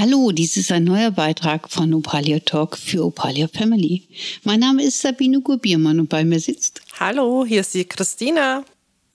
[0.00, 4.08] Hallo, dies ist ein neuer Beitrag von Opalia Talk für Opalia Family.
[4.44, 6.80] Mein Name ist Sabine Gurbiermann und bei mir sitzt.
[6.98, 8.64] Hallo, hier ist die Christina.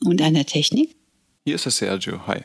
[0.04, 0.96] Und an der Technik.
[1.44, 2.28] Hier ist der Sergio.
[2.28, 2.44] Hi.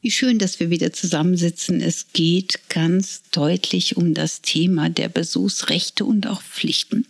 [0.00, 1.80] Wie schön, dass wir wieder zusammensitzen.
[1.80, 7.04] Es geht ganz deutlich um das Thema der Besuchsrechte und auch Pflichten.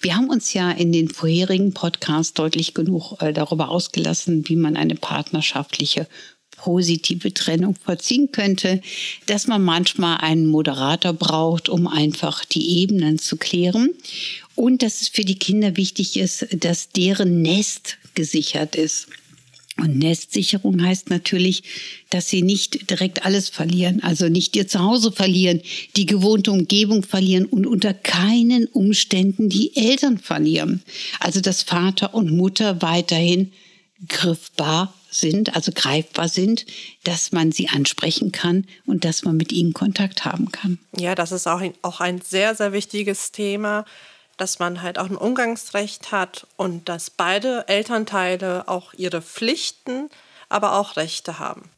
[0.00, 4.78] Wir haben uns ja in den vorherigen Podcasts deutlich genug äh, darüber ausgelassen, wie man
[4.78, 6.08] eine partnerschaftliche
[6.56, 8.80] positive Trennung vollziehen könnte,
[9.26, 13.90] dass man manchmal einen Moderator braucht, um einfach die Ebenen zu klären
[14.54, 19.08] und dass es für die Kinder wichtig ist, dass deren Nest gesichert ist.
[19.82, 21.64] Und Nestsicherung heißt natürlich,
[22.08, 25.60] dass sie nicht direkt alles verlieren, also nicht ihr Zuhause verlieren,
[25.96, 30.84] die gewohnte Umgebung verlieren und unter keinen Umständen die Eltern verlieren.
[31.18, 33.50] Also dass Vater und Mutter weiterhin
[34.08, 36.64] griffbar sind, also greifbar sind,
[37.02, 40.78] dass man sie ansprechen kann und dass man mit ihnen Kontakt haben kann.
[40.96, 43.84] Ja, das ist auch ein, auch ein sehr, sehr wichtiges Thema,
[44.42, 50.10] dass man halt auch ein Umgangsrecht hat und dass beide Elternteile auch ihre Pflichten,
[50.48, 51.70] aber auch Rechte haben.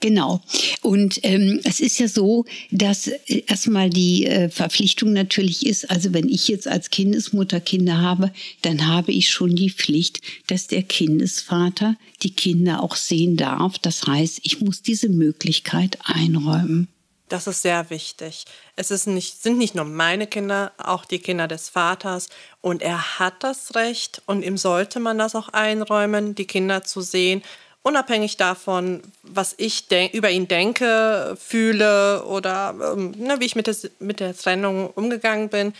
[0.00, 0.42] Genau.
[0.82, 6.12] Und ähm, es ist ja so, dass äh, erstmal die äh, Verpflichtung natürlich ist, also
[6.12, 10.82] wenn ich jetzt als Kindesmutter Kinder habe, dann habe ich schon die Pflicht, dass der
[10.82, 13.78] Kindesvater die Kinder auch sehen darf.
[13.78, 16.88] Das heißt, ich muss diese Möglichkeit einräumen.
[17.32, 18.44] Das ist sehr wichtig.
[18.76, 22.28] Es ist nicht, sind nicht nur meine Kinder, auch die Kinder des Vaters.
[22.60, 27.00] Und er hat das Recht und ihm sollte man das auch einräumen, die Kinder zu
[27.00, 27.42] sehen
[27.82, 33.90] unabhängig davon, was ich über ihn denke, fühle oder ähm, ne, wie ich mit, des,
[33.98, 35.74] mit der Trennung umgegangen bin,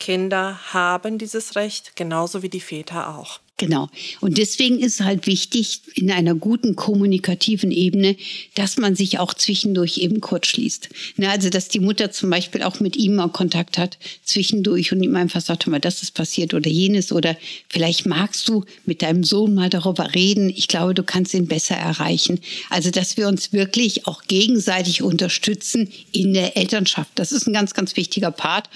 [0.00, 3.38] Kinder haben dieses Recht, genauso wie die Väter auch.
[3.56, 3.88] Genau.
[4.20, 8.16] Und deswegen ist halt wichtig in einer guten kommunikativen Ebene,
[8.56, 10.88] dass man sich auch zwischendurch eben kurz schließt.
[11.18, 15.04] Na, also, dass die Mutter zum Beispiel auch mit ihm mal Kontakt hat zwischendurch und
[15.04, 17.36] ihm einfach sagt, mal, das ist passiert oder jenes oder
[17.68, 20.50] vielleicht magst du mit deinem Sohn mal darüber reden.
[20.50, 22.40] Ich glaube, du kannst ihn besser erreichen.
[22.70, 27.12] Also, dass wir uns wirklich auch gegenseitig unterstützen in der Elternschaft.
[27.14, 28.68] Das ist ein ganz, ganz wichtiger Part.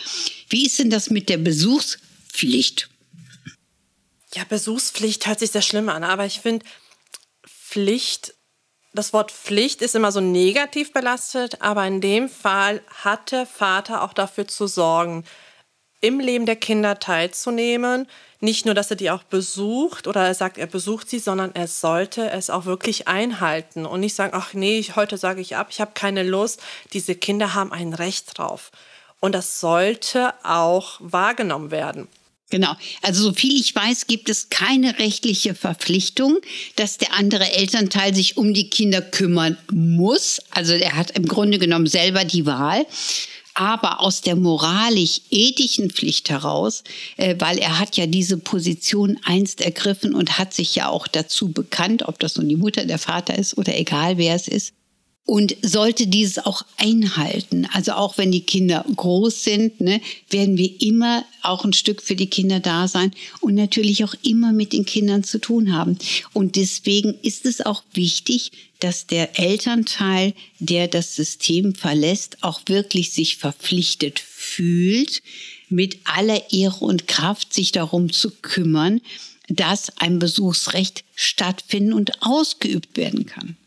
[0.48, 2.88] Wie ist denn das mit der Besuchspflicht?
[4.34, 6.66] Ja, Besuchspflicht hört sich sehr schlimm an, aber ich finde,
[7.46, 8.34] Pflicht,
[8.92, 14.02] das Wort Pflicht ist immer so negativ belastet, aber in dem Fall hat der Vater
[14.02, 15.24] auch dafür zu sorgen,
[16.00, 18.06] im Leben der Kinder teilzunehmen.
[18.40, 21.66] Nicht nur, dass er die auch besucht oder er sagt, er besucht sie, sondern er
[21.66, 25.80] sollte es auch wirklich einhalten und nicht sagen, ach nee, heute sage ich ab, ich
[25.80, 26.62] habe keine Lust.
[26.92, 28.70] Diese Kinder haben ein Recht drauf.
[29.20, 32.06] Und das sollte auch wahrgenommen werden.
[32.50, 32.74] Genau.
[33.02, 36.38] Also so viel ich weiß, gibt es keine rechtliche Verpflichtung,
[36.76, 40.40] dass der andere Elternteil sich um die Kinder kümmern muss.
[40.50, 42.86] Also er hat im Grunde genommen selber die Wahl.
[43.52, 46.84] Aber aus der moralisch-ethischen Pflicht heraus,
[47.16, 51.50] äh, weil er hat ja diese Position einst ergriffen und hat sich ja auch dazu
[51.50, 54.74] bekannt, ob das nun die Mutter, der Vater ist oder egal wer es ist,
[55.28, 57.68] und sollte dieses auch einhalten.
[57.74, 60.00] Also auch wenn die Kinder groß sind, ne,
[60.30, 63.12] werden wir immer auch ein Stück für die Kinder da sein
[63.42, 65.98] und natürlich auch immer mit den Kindern zu tun haben.
[66.32, 73.12] Und deswegen ist es auch wichtig, dass der Elternteil, der das System verlässt, auch wirklich
[73.12, 75.22] sich verpflichtet fühlt,
[75.68, 79.02] mit aller Ehre und Kraft sich darum zu kümmern,
[79.50, 83.58] dass ein Besuchsrecht stattfinden und ausgeübt werden kann.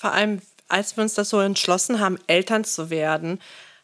[0.00, 3.40] Vor allem als wir uns das so entschlossen haben, Eltern zu werden,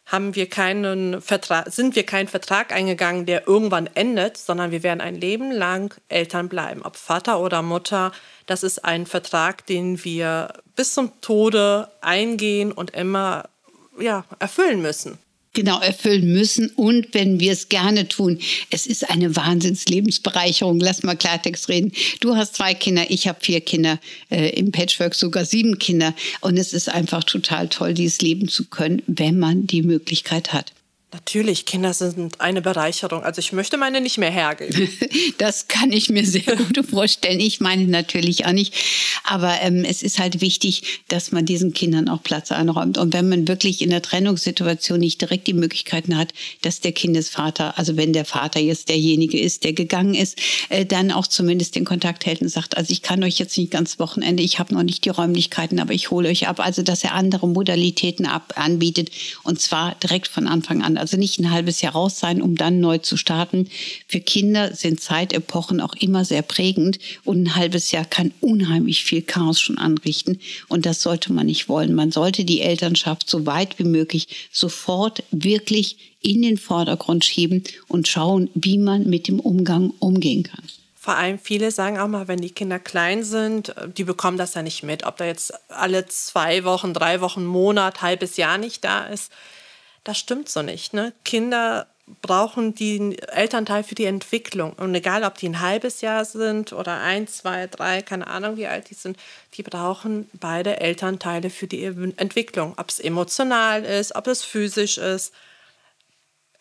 [0.07, 5.01] haben wir keinen Vertrag, sind wir keinen Vertrag eingegangen, der irgendwann endet, sondern wir werden
[5.01, 8.13] ein Leben lang Eltern bleiben, ob Vater oder Mutter.
[8.47, 13.49] Das ist ein Vertrag, den wir bis zum Tode eingehen und immer
[13.99, 15.19] ja, erfüllen müssen
[15.56, 16.69] genau erfüllen müssen.
[16.76, 18.38] Und wenn wir es gerne tun,
[18.70, 20.79] es ist eine Wahnsinnslebensbereicherung.
[20.79, 21.91] Lass mal Klartext reden.
[22.20, 23.99] Du hast zwei Kinder, ich habe vier Kinder,
[24.31, 26.14] äh, im Patchwork sogar sieben Kinder.
[26.41, 30.75] Und es ist einfach total toll, dieses leben zu können, wenn man die Möglichkeit hat.
[31.17, 33.23] Natürlich, Kinder sind eine Bereicherung.
[33.23, 34.89] Also ich möchte meine nicht mehr hergeben.
[35.39, 37.41] Das kann ich mir sehr gut vorstellen.
[37.41, 38.75] Ich meine natürlich auch nicht.
[39.25, 42.99] Aber ähm, es ist halt wichtig, dass man diesen Kindern auch Platz einräumt.
[42.99, 46.33] Und wenn man wirklich in der Trennungssituation nicht direkt die Möglichkeiten hat,
[46.63, 51.11] dass der Kindesvater, also wenn der Vater jetzt derjenige ist, der gegangen ist, äh, dann
[51.11, 54.43] auch zumindest den Kontakt hält und sagt, also ich kann euch jetzt nicht ganz Wochenende,
[54.43, 56.61] ich habe noch nicht die Räumlichkeiten, aber ich hole euch ab.
[56.61, 59.11] Also dass er andere Modalitäten ab, anbietet
[59.45, 62.81] und zwar direkt von Anfang an also nicht ein halbes Jahr raus sein, um dann
[62.81, 63.69] neu zu starten.
[64.08, 69.23] Für Kinder sind Zeitepochen auch immer sehr prägend und ein halbes Jahr kann unheimlich viel
[69.23, 71.94] Chaos schon anrichten und das sollte man nicht wollen.
[71.94, 78.08] Man sollte die Elternschaft so weit wie möglich sofort wirklich in den Vordergrund schieben und
[78.08, 80.64] schauen, wie man mit dem Umgang umgehen kann.
[81.06, 84.62] Vor allem viele sagen auch mal, wenn die Kinder klein sind, die bekommen das ja
[84.62, 89.06] nicht mit, ob da jetzt alle zwei Wochen, drei Wochen, Monat, halbes Jahr nicht da
[89.06, 89.31] ist
[90.06, 90.94] das stimmt so nicht.
[90.94, 91.12] Ne?
[91.25, 91.87] Kinder
[92.23, 94.75] brauchen den Elternteil für die Entwicklung.
[94.75, 98.69] Und egal, ob die ein halbes Jahr sind oder ein, zwei, drei, keine Ahnung, wie
[98.69, 99.17] alt die sind,
[99.55, 102.75] die brauchen beide Elternteile für die Entwicklung.
[102.76, 105.35] Ob es emotional ist, ob es physisch ist.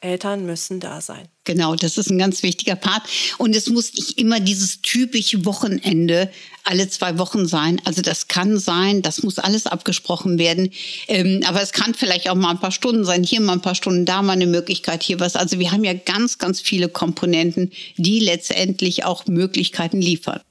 [0.02, 1.28] Eltern müssen da sein.
[1.44, 3.04] Genau, das ist ein ganz wichtiger Part.
[3.38, 6.32] Und es muss nicht immer dieses typische Wochenende
[6.64, 7.80] alle zwei Wochen sein.
[7.86, 10.72] Also das kann sein, das muss alles abgesprochen werden.
[11.08, 13.24] Ähm, aber es kann vielleicht auch mal ein paar Stunden sein.
[13.24, 15.36] Hier mal ein paar Stunden, da mal eine Möglichkeit, hier was.
[15.36, 20.42] Also wir haben ja ganz, ganz viele Komponenten, die letztendlich auch Möglichkeiten liefern.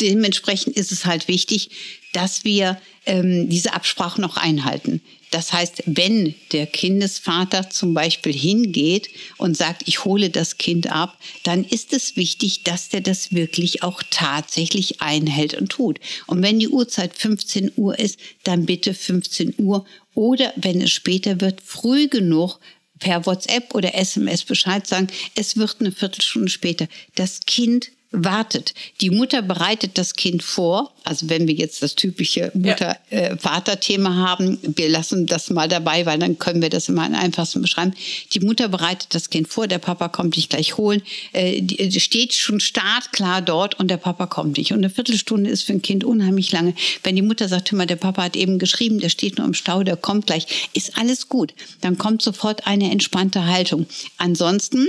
[0.00, 1.70] Dementsprechend ist es halt wichtig,
[2.12, 5.00] dass wir ähm, diese Absprache noch einhalten.
[5.30, 9.08] Das heißt, wenn der Kindesvater zum Beispiel hingeht
[9.38, 13.82] und sagt, ich hole das Kind ab, dann ist es wichtig, dass der das wirklich
[13.82, 15.98] auch tatsächlich einhält und tut.
[16.26, 19.84] Und wenn die Uhrzeit 15 Uhr ist, dann bitte 15 Uhr
[20.14, 22.58] oder wenn es später wird, früh genug
[22.98, 26.88] per WhatsApp oder SMS Bescheid sagen, es wird eine Viertelstunde später.
[27.14, 28.74] Das Kind wartet.
[29.00, 30.92] Die Mutter bereitet das Kind vor.
[31.04, 34.16] Also wenn wir jetzt das typische Mutter-Vater-Thema ja.
[34.16, 37.62] äh, haben, wir lassen das mal dabei, weil dann können wir das immer am einfachsten
[37.62, 37.94] beschreiben.
[38.32, 41.02] Die Mutter bereitet das Kind vor, der Papa kommt dich gleich holen.
[41.32, 44.72] Äh, die, steht schon startklar dort und der Papa kommt nicht.
[44.72, 46.74] Und eine Viertelstunde ist für ein Kind unheimlich lange.
[47.04, 49.54] Wenn die Mutter sagt, hör mal, der Papa hat eben geschrieben, der steht nur im
[49.54, 51.54] Stau, der kommt gleich, ist alles gut.
[51.82, 53.86] Dann kommt sofort eine entspannte Haltung.
[54.16, 54.88] Ansonsten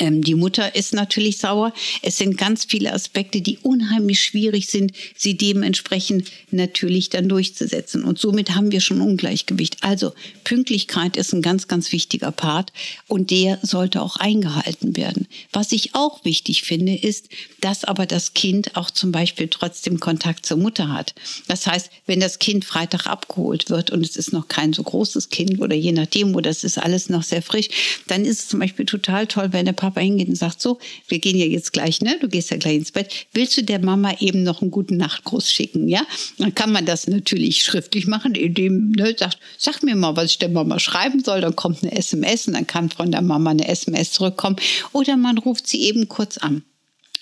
[0.00, 1.72] die Mutter ist natürlich sauer.
[2.00, 8.02] Es sind ganz viele Aspekte, die unheimlich schwierig sind, sie dementsprechend natürlich dann durchzusetzen.
[8.02, 9.78] Und somit haben wir schon Ungleichgewicht.
[9.82, 10.12] Also
[10.44, 12.72] Pünktlichkeit ist ein ganz, ganz wichtiger Part
[13.06, 15.28] und der sollte auch eingehalten werden.
[15.52, 17.28] Was ich auch wichtig finde, ist,
[17.60, 21.14] dass aber das Kind auch zum Beispiel trotzdem Kontakt zur Mutter hat.
[21.48, 25.28] Das heißt, wenn das Kind Freitag abgeholt wird und es ist noch kein so großes
[25.28, 27.68] Kind oder je nachdem, wo das ist alles noch sehr frisch,
[28.06, 31.18] dann ist es zum Beispiel total toll, wenn der Papa hingeht und sagt, so, wir
[31.18, 32.16] gehen ja jetzt gleich, ne?
[32.20, 33.12] Du gehst ja gleich ins Bett.
[33.32, 36.02] Willst du der Mama eben noch einen guten Nachtgruß schicken, ja?
[36.38, 40.38] Dann kann man das natürlich schriftlich machen, indem, ne, sagt, sag mir mal, was ich
[40.38, 41.40] der Mama schreiben soll.
[41.40, 44.56] Dann kommt eine SMS und dann kann von der Mama eine SMS zurückkommen.
[44.92, 46.62] Oder man ruft sie eben kurz an.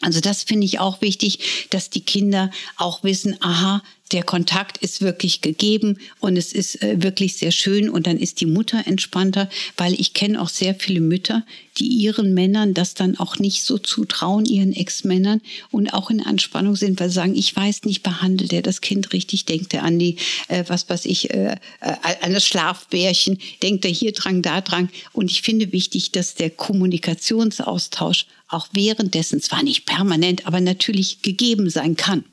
[0.03, 5.01] Also das finde ich auch wichtig, dass die Kinder auch wissen, aha, der Kontakt ist
[5.01, 9.49] wirklich gegeben und es ist äh, wirklich sehr schön und dann ist die Mutter entspannter,
[9.77, 11.45] weil ich kenne auch sehr viele Mütter,
[11.79, 15.41] die ihren Männern das dann auch nicht so zutrauen, ihren Ex-Männern
[15.71, 19.13] und auch in Anspannung sind, weil sie sagen, ich weiß nicht, behandelt er das Kind
[19.13, 20.17] richtig, denkt er an die,
[20.49, 24.91] äh, was weiß ich, äh, äh, an das Schlafbärchen, denkt er hier dran, da dran?
[25.13, 31.71] Und ich finde wichtig, dass der Kommunikationsaustausch auch währenddessen, zwar nicht permanent, aber natürlich gegeben
[31.71, 32.25] sein kann.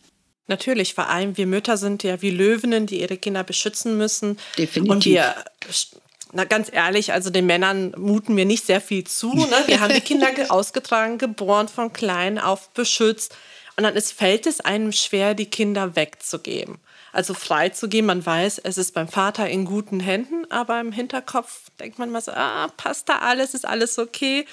[0.47, 4.39] Natürlich, vor allem wir Mütter sind ja wie Löwinnen, die ihre Kinder beschützen müssen.
[4.57, 4.91] Definitiv.
[4.91, 5.35] Und wir,
[6.31, 9.33] na ganz ehrlich, also den Männern muten wir nicht sehr viel zu.
[9.33, 9.63] Ne?
[9.65, 13.35] Wir haben die Kinder ausgetragen, geboren, von klein auf beschützt.
[13.75, 16.79] Und dann ist, fällt es einem schwer, die Kinder wegzugeben.
[17.11, 18.07] Also freizugeben.
[18.07, 22.21] Man weiß, es ist beim Vater in guten Händen, aber im Hinterkopf denkt man mal
[22.21, 24.45] so, ah, passt da alles, ist alles okay.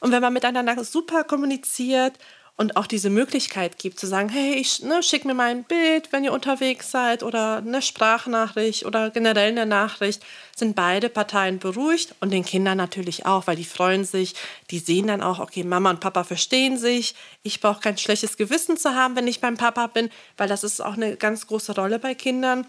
[0.00, 2.14] Und wenn man miteinander super kommuniziert
[2.58, 6.12] und auch diese Möglichkeit gibt, zu sagen, hey, ich, ne, schick mir mal ein Bild,
[6.12, 10.24] wenn ihr unterwegs seid oder eine Sprachnachricht oder generell eine Nachricht,
[10.56, 14.34] sind beide Parteien beruhigt und den Kindern natürlich auch, weil die freuen sich,
[14.72, 18.76] die sehen dann auch, okay, Mama und Papa verstehen sich, ich brauche kein schlechtes Gewissen
[18.76, 22.00] zu haben, wenn ich beim Papa bin, weil das ist auch eine ganz große Rolle
[22.00, 22.66] bei Kindern,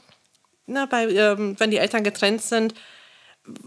[0.68, 2.76] ne, bei, ähm, wenn die Eltern getrennt sind,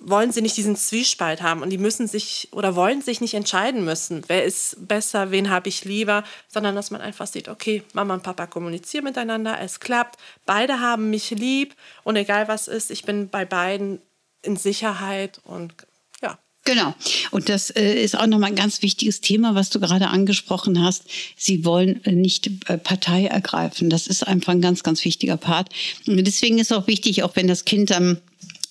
[0.01, 3.85] wollen sie nicht diesen Zwiespalt haben und die müssen sich oder wollen sich nicht entscheiden
[3.85, 8.15] müssen, wer ist besser, wen habe ich lieber, sondern dass man einfach sieht, okay, Mama
[8.15, 11.75] und Papa kommunizieren miteinander, es klappt, beide haben mich lieb
[12.05, 14.01] und egal was ist, ich bin bei beiden
[14.43, 15.73] in Sicherheit und
[16.21, 16.39] ja.
[16.65, 16.95] Genau.
[17.31, 21.05] Und das äh, ist auch nochmal ein ganz wichtiges Thema, was du gerade angesprochen hast.
[21.37, 23.91] Sie wollen äh, nicht äh, Partei ergreifen.
[23.91, 25.71] Das ist einfach ein ganz, ganz wichtiger Part.
[26.07, 28.21] Und deswegen ist auch wichtig, auch wenn das Kind dann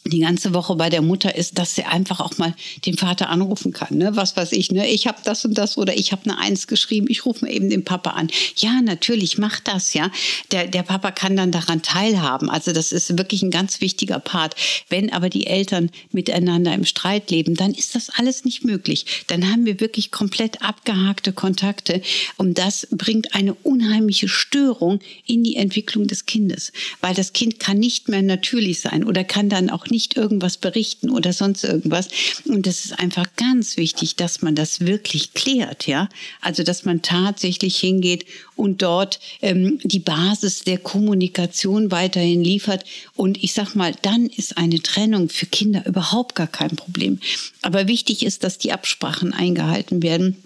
[0.06, 2.56] die ganze Woche bei der Mutter ist, dass sie einfach auch mal
[2.86, 3.98] den Vater anrufen kann.
[3.98, 4.16] Ne?
[4.16, 4.88] Was weiß ich, ne?
[4.88, 7.70] ich habe das und das oder ich habe eine Eins geschrieben, ich rufe mir eben
[7.70, 8.30] den Papa an.
[8.56, 10.10] Ja, natürlich, mach das, ja.
[10.52, 12.50] Der, der Papa kann dann daran teilhaben.
[12.50, 14.56] Also das ist wirklich ein ganz wichtiger Part.
[14.90, 19.06] Wenn aber die Eltern miteinander im Streit leben, dann ist das alles nicht möglich.
[19.28, 22.02] Dann haben wir wirklich komplett abgehakte Kontakte
[22.38, 27.78] und das bringt eine unheimliche Störung in die Entwicklung des Kindes, weil das Kind kann
[27.78, 32.08] nicht mehr natürlich sein oder kann dann auch nicht irgendwas berichten oder sonst irgendwas.
[32.46, 36.10] Und das ist einfach ganz wichtig, dass man das wirklich klärt, ja.
[36.42, 42.84] Also, dass man tatsächlich hingeht und dort ähm, die Basis der Kommunikation weiterhin liefert.
[43.16, 47.20] Und ich sag mal, dann ist eine Trennung für Kinder überhaupt gar kein Problem.
[47.62, 50.38] Aber wichtig ist, dass die Absprachen eingehalten werden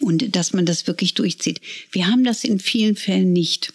[0.00, 1.60] und dass man das wirklich durchzieht.
[1.92, 3.72] Wir haben das in vielen Fällen nicht.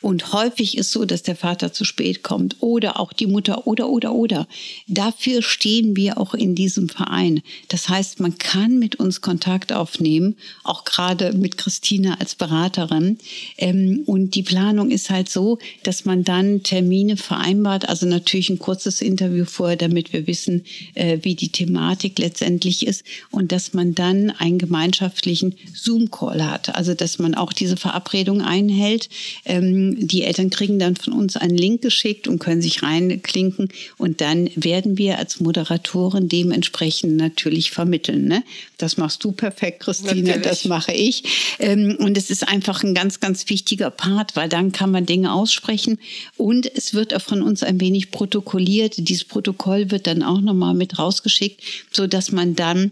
[0.00, 3.88] Und häufig ist so, dass der Vater zu spät kommt oder auch die Mutter oder,
[3.88, 4.46] oder, oder.
[4.86, 7.42] Dafür stehen wir auch in diesem Verein.
[7.68, 13.18] Das heißt, man kann mit uns Kontakt aufnehmen, auch gerade mit Christina als Beraterin.
[13.58, 18.58] Ähm, und die Planung ist halt so, dass man dann Termine vereinbart, also natürlich ein
[18.58, 23.94] kurzes Interview vorher, damit wir wissen, äh, wie die Thematik letztendlich ist und dass man
[23.94, 26.74] dann einen gemeinschaftlichen Zoom-Call hat.
[26.74, 29.08] Also, dass man auch diese Verabredung einhält.
[29.54, 33.68] Ähm, die Eltern kriegen dann von uns einen Link geschickt und können sich reinklinken
[33.98, 38.26] und dann werden wir als Moderatoren dementsprechend natürlich vermitteln.
[38.26, 38.42] Ne?
[38.78, 40.42] Das machst du perfekt, Christine, natürlich.
[40.42, 41.22] das mache ich.
[41.58, 45.32] Ähm, und es ist einfach ein ganz, ganz wichtiger Part, weil dann kann man Dinge
[45.32, 45.98] aussprechen
[46.36, 48.94] und es wird auch von uns ein wenig protokolliert.
[48.96, 52.90] Dieses Protokoll wird dann auch nochmal mit rausgeschickt, so dass man dann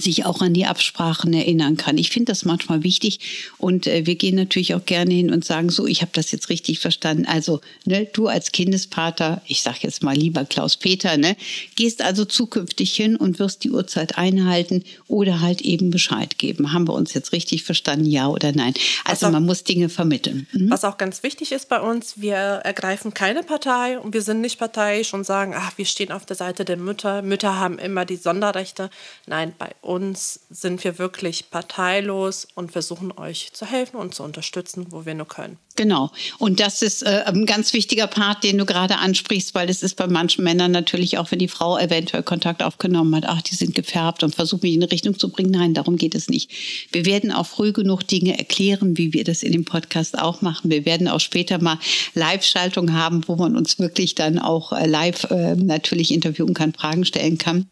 [0.00, 1.98] sich auch an die Absprachen erinnern kann.
[1.98, 3.20] Ich finde das manchmal wichtig
[3.58, 6.48] und äh, wir gehen natürlich auch gerne hin und sagen so, ich habe das jetzt
[6.48, 7.26] richtig verstanden.
[7.26, 11.36] Also ne, du als Kindespater, ich sage jetzt mal lieber Klaus Peter, ne,
[11.76, 16.72] gehst also zukünftig hin und wirst die Uhrzeit einhalten oder halt eben Bescheid geben.
[16.72, 18.74] Haben wir uns jetzt richtig verstanden, ja oder nein?
[19.04, 20.46] Also auch, man muss Dinge vermitteln.
[20.52, 20.70] Mhm.
[20.70, 24.58] Was auch ganz wichtig ist bei uns, wir ergreifen keine Partei und wir sind nicht
[24.58, 27.22] parteiisch und sagen, ach, wir stehen auf der Seite der Mütter.
[27.22, 28.90] Mütter haben immer die Sonderrechte.
[29.26, 34.86] Nein, bei uns sind wir wirklich parteilos und versuchen euch zu helfen und zu unterstützen,
[34.90, 35.58] wo wir nur können.
[35.76, 36.10] Genau.
[36.38, 39.96] Und das ist äh, ein ganz wichtiger Part, den du gerade ansprichst, weil es ist
[39.96, 43.74] bei manchen Männern natürlich auch, wenn die Frau eventuell Kontakt aufgenommen hat, ach, die sind
[43.74, 45.50] gefärbt und versuchen mich in eine Richtung zu bringen.
[45.50, 46.50] Nein, darum geht es nicht.
[46.92, 50.70] Wir werden auch früh genug Dinge erklären, wie wir das in dem Podcast auch machen.
[50.70, 51.78] Wir werden auch später mal
[52.14, 57.04] Live-Schaltung haben, wo man uns wirklich dann auch äh, live äh, natürlich interviewen kann, Fragen
[57.04, 57.66] stellen kann.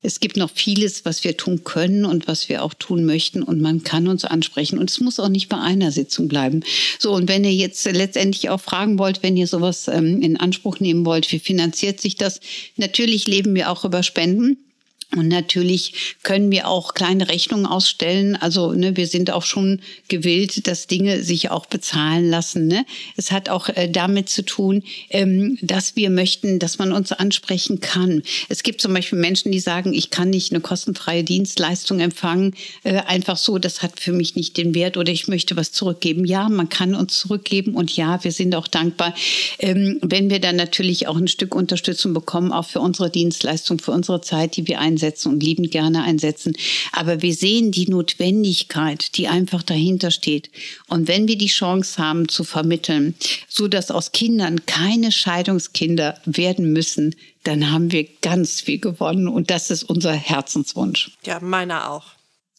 [0.00, 3.60] Es gibt noch vieles, was wir tun können und was wir auch tun möchten und
[3.60, 6.62] man kann uns ansprechen und es muss auch nicht bei einer Sitzung bleiben.
[7.00, 10.78] So und wenn ihr jetzt letztendlich auch fragen wollt, wenn ihr sowas ähm, in Anspruch
[10.78, 12.38] nehmen wollt, wie finanziert sich das?
[12.76, 14.67] Natürlich leben wir auch über Spenden.
[15.16, 18.36] Und natürlich können wir auch kleine Rechnungen ausstellen.
[18.36, 22.66] Also ne, wir sind auch schon gewillt, dass Dinge sich auch bezahlen lassen.
[22.66, 22.84] Ne?
[23.16, 27.80] Es hat auch äh, damit zu tun, ähm, dass wir möchten, dass man uns ansprechen
[27.80, 28.22] kann.
[28.50, 32.96] Es gibt zum Beispiel Menschen, die sagen, ich kann nicht eine kostenfreie Dienstleistung empfangen, äh,
[32.98, 36.26] einfach so, das hat für mich nicht den Wert oder ich möchte was zurückgeben.
[36.26, 39.14] Ja, man kann uns zurückgeben und ja, wir sind auch dankbar,
[39.58, 43.92] ähm, wenn wir dann natürlich auch ein Stück Unterstützung bekommen, auch für unsere Dienstleistung, für
[43.92, 46.56] unsere Zeit, die wir einsetzen einsetzen und liebend gerne einsetzen.
[46.92, 50.50] Aber wir sehen die Notwendigkeit, die einfach dahinter steht.
[50.88, 53.14] Und wenn wir die Chance haben zu vermitteln,
[53.48, 57.14] so dass aus Kindern keine Scheidungskinder werden müssen,
[57.44, 59.28] dann haben wir ganz viel gewonnen.
[59.28, 61.12] Und das ist unser Herzenswunsch.
[61.24, 62.04] Ja, meiner auch.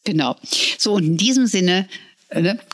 [0.06, 0.38] Genau.
[0.78, 1.88] So, und in diesem Sinne Ne,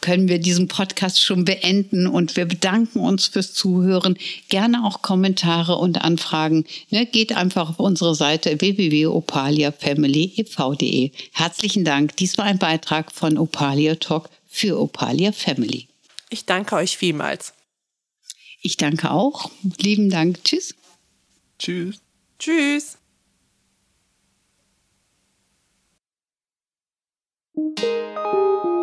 [0.02, 4.18] können wir diesen Podcast schon beenden und wir bedanken uns fürs Zuhören.
[4.50, 6.66] Gerne auch Kommentare und Anfragen.
[6.90, 11.12] Ne, geht einfach auf unsere Seite www.opaliafamilyev.de.
[11.32, 12.18] Herzlichen Dank.
[12.18, 15.88] Dies war ein Beitrag von Opalia Talk für Opalia Family.
[16.30, 17.54] Ich danke euch vielmals.
[18.62, 19.50] Ich danke auch.
[19.80, 20.44] Lieben Dank.
[20.44, 20.76] Tschüss.
[21.60, 22.02] Tschüss.
[22.40, 22.98] Tschüss.
[27.56, 28.75] Tschüss.